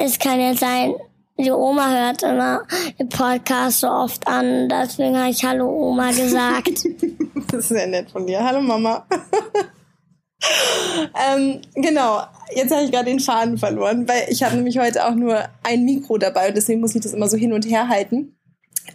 es 0.00 0.18
kann 0.18 0.40
ja 0.40 0.54
sein, 0.54 0.94
die 1.36 1.50
Oma 1.50 1.90
hört 1.90 2.22
immer 2.22 2.62
den 2.98 3.08
Podcast 3.08 3.80
so 3.80 3.88
oft 3.88 4.26
an. 4.26 4.68
Deswegen 4.68 5.18
habe 5.18 5.30
ich 5.30 5.44
Hallo 5.44 5.68
Oma 5.68 6.10
gesagt. 6.10 6.84
Das 7.48 7.66
ist 7.66 7.68
sehr 7.68 7.86
nett 7.86 8.10
von 8.10 8.26
dir. 8.26 8.42
Hallo 8.42 8.60
Mama. 8.60 9.06
Ähm, 10.96 11.60
genau, 11.74 12.22
jetzt 12.54 12.72
habe 12.72 12.84
ich 12.84 12.92
gerade 12.92 13.06
den 13.06 13.20
Faden 13.20 13.58
verloren, 13.58 14.08
weil 14.08 14.26
ich 14.28 14.42
habe 14.42 14.56
nämlich 14.56 14.78
heute 14.78 15.06
auch 15.06 15.14
nur 15.14 15.44
ein 15.62 15.84
Mikro 15.84 16.18
dabei 16.18 16.48
und 16.48 16.56
deswegen 16.56 16.80
muss 16.80 16.94
ich 16.94 17.02
das 17.02 17.12
immer 17.12 17.28
so 17.28 17.36
hin 17.36 17.52
und 17.52 17.64
her 17.64 17.88
halten. 17.88 18.36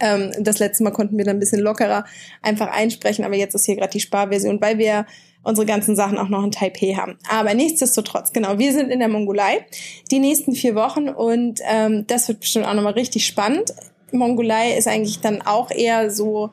Ähm, 0.00 0.30
das 0.38 0.58
letzte 0.58 0.84
Mal 0.84 0.92
konnten 0.92 1.18
wir 1.18 1.24
dann 1.24 1.36
ein 1.36 1.40
bisschen 1.40 1.60
lockerer 1.60 2.04
einfach 2.42 2.68
einsprechen, 2.68 3.24
aber 3.24 3.36
jetzt 3.36 3.54
ist 3.54 3.66
hier 3.66 3.76
gerade 3.76 3.92
die 3.92 4.00
Sparversion, 4.00 4.60
weil 4.60 4.78
wir 4.78 5.06
unsere 5.42 5.66
ganzen 5.66 5.96
Sachen 5.96 6.18
auch 6.18 6.28
noch 6.28 6.44
in 6.44 6.50
Taipei 6.50 6.94
haben. 6.94 7.18
Aber 7.28 7.54
nichtsdestotrotz, 7.54 8.32
genau, 8.32 8.58
wir 8.58 8.72
sind 8.72 8.90
in 8.90 8.98
der 8.98 9.08
Mongolei 9.08 9.66
die 10.10 10.18
nächsten 10.18 10.54
vier 10.54 10.74
Wochen 10.74 11.08
und 11.08 11.60
ähm, 11.64 12.06
das 12.06 12.28
wird 12.28 12.40
bestimmt 12.40 12.66
auch 12.66 12.74
nochmal 12.74 12.92
richtig 12.92 13.26
spannend. 13.26 13.72
Mongolei 14.12 14.76
ist 14.76 14.88
eigentlich 14.88 15.20
dann 15.20 15.42
auch 15.42 15.70
eher 15.70 16.10
so 16.10 16.50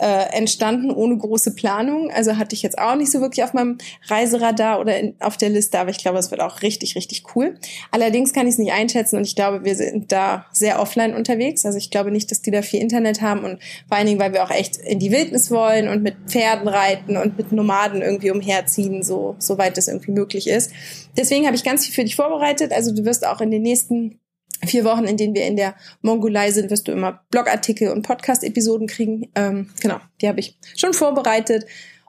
äh, 0.00 0.36
entstanden 0.36 0.90
ohne 0.90 1.16
große 1.16 1.54
Planung. 1.54 2.10
Also 2.10 2.38
hatte 2.38 2.54
ich 2.54 2.62
jetzt 2.62 2.78
auch 2.78 2.96
nicht 2.96 3.10
so 3.10 3.20
wirklich 3.20 3.44
auf 3.44 3.52
meinem 3.52 3.78
Reiseradar 4.06 4.80
oder 4.80 4.98
in, 4.98 5.14
auf 5.20 5.36
der 5.36 5.50
Liste, 5.50 5.78
aber 5.78 5.90
ich 5.90 5.98
glaube, 5.98 6.18
es 6.18 6.30
wird 6.30 6.40
auch 6.40 6.62
richtig, 6.62 6.96
richtig 6.96 7.24
cool. 7.34 7.58
Allerdings 7.90 8.32
kann 8.32 8.46
ich 8.46 8.54
es 8.54 8.58
nicht 8.58 8.72
einschätzen 8.72 9.16
und 9.16 9.26
ich 9.26 9.36
glaube, 9.36 9.64
wir 9.64 9.74
sind 9.74 10.10
da 10.10 10.46
sehr 10.52 10.80
offline 10.80 11.14
unterwegs. 11.14 11.66
Also 11.66 11.78
ich 11.78 11.90
glaube 11.90 12.10
nicht, 12.10 12.30
dass 12.30 12.42
die 12.42 12.50
da 12.50 12.62
viel 12.62 12.80
Internet 12.80 13.20
haben 13.20 13.44
und 13.44 13.62
vor 13.88 13.96
allen 13.96 14.06
Dingen, 14.06 14.20
weil 14.20 14.32
wir 14.32 14.44
auch 14.44 14.50
echt 14.50 14.78
in 14.78 14.98
die 14.98 15.10
Wildnis 15.10 15.50
wollen 15.50 15.88
und 15.88 16.02
mit 16.02 16.16
Pferden 16.26 16.68
reiten 16.68 17.16
und 17.16 17.36
mit 17.36 17.52
Nomaden 17.52 18.02
irgendwie 18.02 18.30
umherziehen, 18.30 19.02
so 19.02 19.36
soweit 19.38 19.76
das 19.76 19.88
irgendwie 19.88 20.12
möglich 20.12 20.48
ist. 20.48 20.72
Deswegen 21.16 21.46
habe 21.46 21.56
ich 21.56 21.64
ganz 21.64 21.84
viel 21.84 21.94
für 21.94 22.04
dich 22.04 22.16
vorbereitet. 22.16 22.72
Also 22.72 22.94
du 22.94 23.04
wirst 23.04 23.26
auch 23.26 23.40
in 23.40 23.50
den 23.50 23.62
nächsten 23.62 24.21
vier 24.64 24.84
Wochen, 24.84 25.04
in 25.04 25.16
denen 25.16 25.34
wir 25.34 25.46
in 25.46 25.56
der 25.56 25.74
Mongolei 26.00 26.50
sind, 26.50 26.70
wirst 26.70 26.88
du 26.88 26.92
immer 26.92 27.24
Blogartikel 27.30 27.88
und 27.90 28.02
Podcast-Episoden 28.02 28.86
kriegen. 28.86 29.30
Ähm, 29.34 29.70
genau, 29.80 29.98
die 30.20 30.28
habe 30.28 30.40
ich 30.40 30.58
schon 30.76 30.94
vorbereitet. 30.94 31.66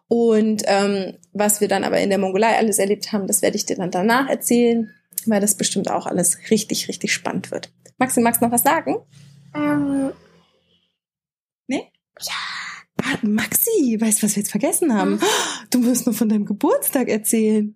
Und 0.08 0.64
ähm, 0.68 1.18
was 1.34 1.62
wir 1.62 1.68
dann 1.68 1.84
aber 1.84 2.00
in 2.00 2.10
der 2.10 2.20
Mongolei 2.20 2.56
alles 2.58 2.78
erlebt 2.78 3.12
haben, 3.12 3.26
das 3.28 3.42
werde 3.42 3.58
ich 3.58 3.66
dir 3.66 3.76
dann 3.76 3.90
danach 3.92 4.30
erzählen, 4.30 4.92
weil 5.26 5.42
das 5.42 5.56
bestimmt 5.56 5.90
auch 5.90 6.06
alles 6.06 6.38
richtig, 6.52 6.88
richtig 6.88 7.12
spannend 7.12 7.50
wird. 7.52 7.72
Maxi, 7.98 8.22
magst 8.22 8.42
du 8.42 8.46
noch 8.46 8.52
was 8.52 8.64
sagen? 8.64 8.98
ähm, 9.56 10.12
Nee? 11.68 11.92
Ja. 12.20 12.34
Ah, 13.02 13.18
Maxi, 13.24 13.98
weißt 14.00 14.22
du, 14.22 14.26
was 14.28 14.36
wir 14.36 14.44
jetzt 14.44 14.52
vergessen 14.52 14.94
haben? 14.94 15.20
Du 15.72 15.80
musst 15.80 16.06
noch 16.06 16.14
von 16.14 16.30
deinem 16.30 16.46
Geburtstag 16.46 17.10
erzählen. 17.10 17.76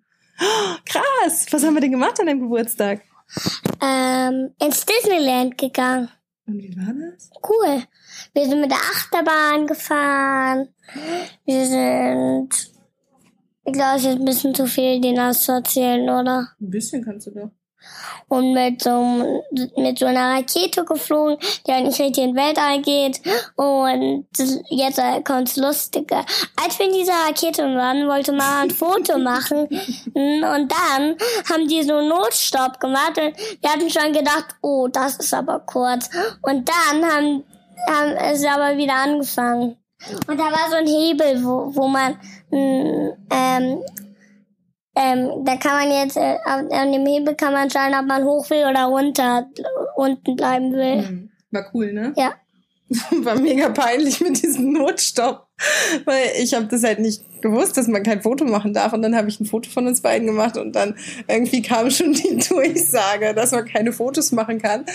Krass, 0.85 1.47
was 1.49 1.63
haben 1.63 1.73
wir 1.73 1.81
denn 1.81 1.91
gemacht 1.91 2.19
an 2.19 2.27
deinem 2.27 2.41
Geburtstag? 2.41 3.01
Ähm, 3.81 4.53
ins 4.59 4.85
Disneyland 4.85 5.57
gegangen. 5.57 6.09
Und 6.47 6.59
wie 6.59 6.75
war 6.77 6.93
das? 6.93 7.29
Cool. 7.47 7.83
Wir 8.33 8.45
sind 8.45 8.61
mit 8.61 8.71
der 8.71 8.77
Achterbahn 8.77 9.67
gefahren. 9.67 10.69
Wir 11.45 11.65
sind. 11.65 12.49
Ich 13.65 13.73
glaube, 13.73 13.97
es 13.97 14.05
ist 14.05 14.19
ein 14.19 14.25
bisschen 14.25 14.55
zu 14.55 14.65
viel, 14.65 15.01
den 15.01 15.19
auszuerzählen, 15.19 16.09
oder? 16.09 16.53
Ein 16.61 16.69
bisschen 16.69 17.03
kannst 17.03 17.27
du 17.27 17.31
doch. 17.31 17.51
Und 18.29 18.53
mit 18.53 18.81
so, 18.81 19.41
mit 19.77 19.99
so 19.99 20.05
einer 20.05 20.35
Rakete 20.35 20.83
geflogen, 20.83 21.37
die 21.65 21.71
eigentlich 21.71 21.99
richtig 21.99 22.23
in 22.23 22.33
den 22.33 22.35
Weltall 22.35 22.81
geht. 22.81 23.21
Und 23.55 24.25
jetzt 24.69 24.99
äh, 24.99 25.21
kommt's 25.21 25.55
Lustige. 25.55 26.17
Als 26.61 26.77
wir 26.77 26.87
in 26.87 26.93
dieser 26.93 27.13
Rakete 27.13 27.63
waren, 27.63 28.07
wollte 28.07 28.33
man 28.33 28.63
ein 28.63 28.71
Foto 28.71 29.17
machen. 29.17 29.67
Und 30.13 30.43
dann 30.43 31.15
haben 31.49 31.67
die 31.67 31.83
so 31.83 31.95
einen 31.95 32.09
Notstopp 32.09 32.79
gemacht. 32.79 33.17
Und 33.17 33.33
wir 33.61 33.71
hatten 33.71 33.89
schon 33.89 34.11
gedacht, 34.11 34.55
oh, 34.61 34.87
das 34.87 35.17
ist 35.17 35.33
aber 35.33 35.59
kurz. 35.59 36.09
Und 36.41 36.69
dann 36.69 37.05
haben, 37.09 37.43
haben 37.89 38.11
es 38.17 38.43
aber 38.45 38.77
wieder 38.77 38.95
angefangen. 38.95 39.77
Und 40.27 40.37
da 40.37 40.43
war 40.43 40.69
so 40.69 40.75
ein 40.75 40.87
Hebel, 40.87 41.43
wo, 41.43 41.73
wo 41.73 41.87
man 41.87 42.19
mh, 42.51 43.17
ähm, 43.31 43.83
ähm, 44.97 45.45
da 45.45 45.55
kann 45.57 45.73
man 45.73 45.91
jetzt, 45.91 46.17
äh, 46.17 46.37
an 46.45 46.91
dem 46.91 47.05
Hebel 47.05 47.35
kann 47.35 47.53
man 47.53 47.63
entscheiden, 47.63 47.97
ob 47.99 48.07
man 48.07 48.23
hoch 48.23 48.49
will 48.49 48.65
oder 48.65 48.85
runter, 48.85 49.47
unten 49.95 50.35
bleiben 50.35 50.73
will. 50.73 51.07
Hm. 51.07 51.29
War 51.51 51.65
cool, 51.73 51.93
ne? 51.93 52.13
Ja. 52.15 52.33
War 53.23 53.39
mega 53.39 53.69
peinlich 53.69 54.21
mit 54.21 54.41
diesem 54.41 54.71
Notstopp, 54.71 55.47
weil 56.05 56.31
ich 56.39 56.53
habe 56.53 56.67
das 56.67 56.83
halt 56.83 56.99
nicht 56.99 57.21
gewusst, 57.41 57.75
dass 57.77 57.87
man 57.87 58.03
kein 58.03 58.21
Foto 58.21 58.45
machen 58.45 58.73
darf. 58.73 58.93
Und 58.93 59.01
dann 59.01 59.15
habe 59.15 59.29
ich 59.29 59.39
ein 59.39 59.45
Foto 59.45 59.69
von 59.69 59.87
uns 59.87 60.01
beiden 60.01 60.27
gemacht. 60.27 60.57
Und 60.57 60.73
dann 60.73 60.95
irgendwie 61.27 61.61
kam 61.61 61.91
schon 61.91 62.13
die 62.13 62.37
Durchsage, 62.49 63.33
dass 63.33 63.51
man 63.51 63.65
keine 63.65 63.91
Fotos 63.91 64.31
machen 64.31 64.61
kann. 64.61 64.85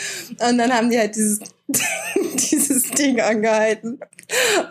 Und 0.49 0.59
dann 0.59 0.73
haben 0.73 0.91
die 0.91 0.99
halt 0.99 1.17
dieses 1.17 1.41
dieses 2.51 2.91
Ding 2.91 3.21
angehalten. 3.21 4.01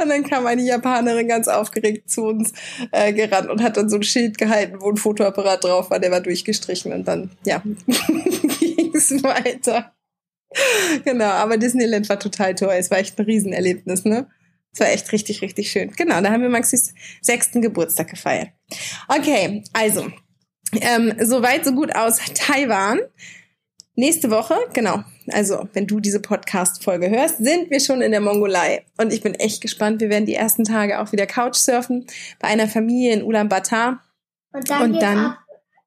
Und 0.02 0.10
dann 0.10 0.24
kam 0.24 0.48
eine 0.48 0.64
Japanerin 0.64 1.28
ganz 1.28 1.48
aufgeregt 1.48 2.10
zu 2.10 2.24
uns 2.24 2.54
äh, 2.92 3.14
gerannt 3.14 3.50
und 3.50 3.62
hat 3.62 3.78
dann 3.78 3.90
so 3.90 3.98
ein 3.98 4.04
Schild 4.04 4.38
gehalten, 4.38 4.78
wo 4.80 4.90
ein 4.90 4.98
Fotoapparat 4.98 5.64
drauf 5.64 5.92
war, 5.92 6.00
der 6.00 6.12
war 6.12 6.22
durchgestrichen. 6.22 6.92
Und 6.92 7.08
dann 7.08 7.32
ja 7.46 7.62
ging 8.60 8.92
es 8.96 9.24
weiter. 9.24 9.94
Genau, 11.06 11.26
aber 11.26 11.58
Disneyland 11.58 12.10
war 12.10 12.20
total 12.20 12.56
toll. 12.56 12.74
Es 12.78 12.92
war 12.92 12.98
echt 13.00 13.18
ein 13.18 13.26
Riesenerlebnis, 13.26 14.04
ne? 14.06 14.28
Es 14.74 14.80
war 14.80 14.90
echt 14.90 15.12
richtig, 15.12 15.42
richtig 15.42 15.72
schön. 15.72 15.92
Genau, 15.92 16.22
da 16.22 16.32
haben 16.32 16.42
wir 16.42 16.50
Maxis 16.50 16.94
sechsten 17.22 17.62
Geburtstag 17.62 18.10
gefeiert. 18.10 18.50
Okay, 19.08 19.64
also, 19.74 20.08
ähm, 20.80 21.14
so 21.22 21.42
weit, 21.42 21.66
so 21.66 21.74
gut 21.74 21.96
aus 21.96 22.20
Taiwan. 22.36 23.00
Nächste 23.96 24.32
Woche, 24.32 24.56
genau, 24.74 25.04
also 25.32 25.68
wenn 25.74 25.86
du 25.86 26.00
diese 26.00 26.22
Podcast-Folge 26.22 27.10
hörst, 27.10 27.40
sind 27.40 27.70
wir 27.70 27.82
schon 27.82 28.02
in 28.02 28.12
der 28.12 28.22
Mongolei. 28.22 28.86
Und 28.98 29.12
ich 29.12 29.22
bin 29.22 29.36
echt 29.36 29.62
gespannt. 29.62 30.00
Wir 30.00 30.10
werden 30.10 30.26
die 30.26 30.36
ersten 30.36 30.64
Tage 30.64 31.00
auch 31.02 31.12
wieder 31.12 31.28
Couchsurfen 31.28 32.08
bei 32.40 32.48
einer 32.48 32.68
Familie 32.70 33.14
in 33.14 33.24
Ulaanbaatar. 33.24 34.02
Und 34.54 34.70
dann, 34.70 34.82
Und 34.94 35.02
dann- 35.02 35.36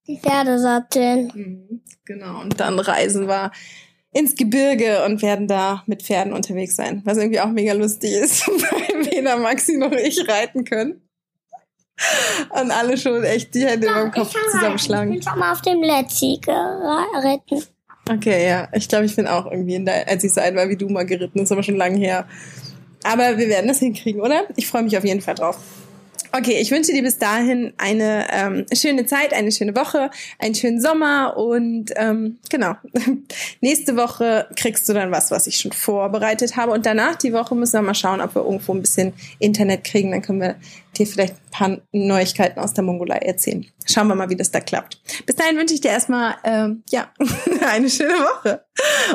die 0.06 0.18
Pferde 0.18 0.58
satteln. 0.58 1.32
Mhm, 1.34 1.80
Genau, 2.04 2.42
und 2.42 2.60
dann 2.60 2.78
reisen 2.78 3.26
wir 3.26 3.50
ins 4.14 4.36
Gebirge 4.36 5.04
und 5.04 5.20
werden 5.22 5.48
da 5.48 5.82
mit 5.86 6.02
Pferden 6.02 6.32
unterwegs 6.32 6.76
sein, 6.76 7.02
was 7.04 7.18
irgendwie 7.18 7.40
auch 7.40 7.50
mega 7.50 7.72
lustig 7.72 8.12
ist, 8.12 8.46
weil 8.48 9.10
weder 9.10 9.36
Maxi 9.36 9.76
noch 9.76 9.92
ich 9.92 10.26
reiten 10.26 10.64
können. 10.64 11.02
Und 12.50 12.70
alle 12.70 12.96
schon 12.96 13.22
echt 13.24 13.54
die 13.54 13.64
Hände 13.64 13.88
über 13.88 14.02
dem 14.02 14.12
Kopf 14.12 14.28
ich, 14.28 14.34
kann 14.34 14.42
reiten. 14.42 14.46
ich 14.46 14.52
zusammenschlagen. 14.52 15.12
bin 15.12 15.22
schon 15.22 15.38
mal 15.38 15.52
auf 15.52 15.62
dem 15.62 15.82
Letzi 15.82 16.40
geritten. 16.42 17.64
Okay, 18.08 18.48
ja, 18.48 18.68
ich 18.72 18.88
glaube, 18.88 19.06
ich 19.06 19.16
bin 19.16 19.26
auch 19.26 19.50
irgendwie, 19.50 19.74
in 19.74 19.84
der, 19.84 20.08
als 20.08 20.22
ich 20.24 20.32
so 20.32 20.40
alt 20.40 20.54
war 20.54 20.68
wie 20.68 20.76
du 20.76 20.88
mal 20.88 21.06
geritten, 21.06 21.40
ist 21.40 21.52
aber 21.52 21.62
schon 21.62 21.76
lange 21.76 21.98
her. 21.98 22.26
Aber 23.02 23.36
wir 23.36 23.48
werden 23.48 23.66
das 23.68 23.80
hinkriegen, 23.80 24.20
oder? 24.20 24.44
Ich 24.56 24.66
freue 24.66 24.82
mich 24.82 24.96
auf 24.96 25.04
jeden 25.04 25.20
Fall 25.22 25.34
drauf. 25.34 25.58
Okay, 26.36 26.58
ich 26.60 26.72
wünsche 26.72 26.92
dir 26.92 27.04
bis 27.04 27.18
dahin 27.18 27.74
eine 27.78 28.26
ähm, 28.32 28.66
schöne 28.72 29.06
Zeit, 29.06 29.32
eine 29.32 29.52
schöne 29.52 29.76
Woche, 29.76 30.10
einen 30.40 30.56
schönen 30.56 30.80
Sommer 30.80 31.36
und 31.36 31.92
ähm, 31.94 32.38
genau. 32.50 32.74
Nächste 33.60 33.96
Woche 33.96 34.48
kriegst 34.56 34.88
du 34.88 34.94
dann 34.94 35.12
was, 35.12 35.30
was 35.30 35.46
ich 35.46 35.58
schon 35.58 35.70
vorbereitet 35.70 36.56
habe. 36.56 36.72
Und 36.72 36.86
danach 36.86 37.14
die 37.14 37.32
Woche 37.32 37.54
müssen 37.54 37.74
wir 37.74 37.82
mal 37.82 37.94
schauen, 37.94 38.20
ob 38.20 38.34
wir 38.34 38.42
irgendwo 38.42 38.74
ein 38.74 38.80
bisschen 38.80 39.12
Internet 39.38 39.84
kriegen. 39.84 40.10
Dann 40.10 40.22
können 40.22 40.40
wir 40.40 40.56
dir 40.98 41.06
vielleicht 41.06 41.34
ein 41.34 41.50
paar 41.52 41.78
Neuigkeiten 41.92 42.58
aus 42.58 42.74
der 42.74 42.82
Mongolei 42.82 43.18
erzählen. 43.18 43.64
Schauen 43.86 44.08
wir 44.08 44.16
mal, 44.16 44.28
wie 44.28 44.36
das 44.36 44.50
da 44.50 44.58
klappt. 44.58 44.98
Bis 45.26 45.36
dahin 45.36 45.56
wünsche 45.56 45.74
ich 45.74 45.82
dir 45.82 45.92
erstmal 45.92 46.34
ähm, 46.42 46.82
ja 46.90 47.12
eine 47.64 47.88
schöne 47.88 48.14
Woche. 48.14 48.64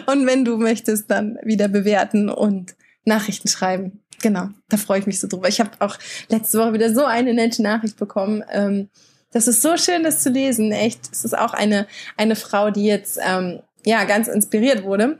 Und 0.05 0.25
wenn 0.25 0.45
du 0.45 0.55
möchtest, 0.55 1.11
dann 1.11 1.37
wieder 1.43 1.67
bewerten 1.67 2.29
und 2.29 2.77
Nachrichten 3.03 3.49
schreiben. 3.49 3.99
Genau, 4.21 4.49
da 4.69 4.77
freue 4.77 4.99
ich 4.99 5.07
mich 5.07 5.19
so 5.19 5.27
drüber. 5.27 5.47
Ich 5.47 5.59
habe 5.59 5.71
auch 5.79 5.97
letzte 6.27 6.59
Woche 6.59 6.73
wieder 6.73 6.93
so 6.93 7.05
eine 7.05 7.33
nette 7.33 7.61
Nachricht 7.61 7.97
bekommen. 7.97 8.43
Ähm, 8.51 8.89
das 9.31 9.47
ist 9.47 9.61
so 9.61 9.77
schön, 9.77 10.03
das 10.03 10.21
zu 10.23 10.29
lesen. 10.29 10.71
Echt, 10.71 11.09
es 11.11 11.23
ist 11.23 11.37
auch 11.37 11.53
eine 11.53 11.87
eine 12.17 12.35
Frau, 12.35 12.71
die 12.71 12.85
jetzt 12.85 13.19
ähm, 13.25 13.59
ja 13.85 14.03
ganz 14.03 14.27
inspiriert 14.27 14.83
wurde 14.83 15.19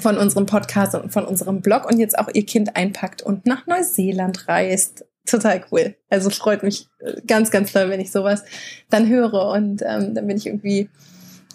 von 0.00 0.16
unserem 0.18 0.46
Podcast 0.46 0.94
und 0.94 1.12
von 1.12 1.24
unserem 1.24 1.60
Blog 1.60 1.86
und 1.90 1.98
jetzt 1.98 2.18
auch 2.18 2.28
ihr 2.32 2.46
Kind 2.46 2.76
einpackt 2.76 3.22
und 3.22 3.46
nach 3.46 3.66
Neuseeland 3.66 4.48
reist. 4.48 5.04
Total 5.26 5.62
cool. 5.70 5.94
Also 6.08 6.30
freut 6.30 6.62
mich 6.62 6.86
äh, 7.00 7.20
ganz, 7.26 7.50
ganz 7.50 7.72
toll, 7.72 7.90
wenn 7.90 8.00
ich 8.00 8.12
sowas 8.12 8.44
dann 8.90 9.08
höre 9.08 9.48
und 9.50 9.82
ähm, 9.82 10.14
dann 10.14 10.26
bin 10.26 10.36
ich 10.36 10.46
irgendwie 10.46 10.88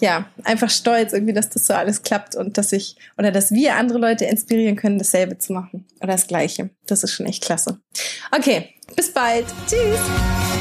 ja, 0.03 0.25
einfach 0.43 0.69
stolz 0.69 1.13
irgendwie, 1.13 1.31
dass 1.31 1.49
das 1.49 1.65
so 1.65 1.73
alles 1.73 2.01
klappt 2.01 2.35
und 2.35 2.57
dass 2.57 2.73
ich 2.73 2.97
oder 3.17 3.31
dass 3.31 3.51
wir 3.51 3.77
andere 3.77 3.99
Leute 3.99 4.25
inspirieren 4.25 4.75
können, 4.75 4.97
dasselbe 4.97 5.37
zu 5.37 5.53
machen 5.53 5.85
oder 6.01 6.11
das 6.11 6.27
Gleiche. 6.27 6.71
Das 6.87 7.05
ist 7.05 7.13
schon 7.13 7.25
echt 7.25 7.41
klasse. 7.41 7.79
Okay, 8.29 8.73
bis 8.97 9.13
bald. 9.13 9.45
Tschüss. 9.65 10.52